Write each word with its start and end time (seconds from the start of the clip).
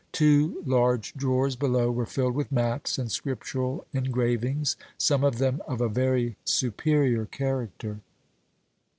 Two 0.11 0.63
large 0.65 1.13
drawers 1.13 1.55
below 1.55 1.91
were 1.91 2.07
filled 2.07 2.33
with 2.33 2.51
maps 2.51 2.97
and 2.97 3.11
scriptural 3.11 3.85
engravings, 3.93 4.75
some 4.97 5.23
of 5.23 5.37
them 5.37 5.61
of 5.67 5.79
a 5.79 5.87
very 5.89 6.37
superior 6.43 7.27
character. 7.27 7.99